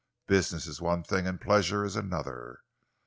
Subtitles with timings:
[0.25, 2.63] Business is one thing and pleasure is another.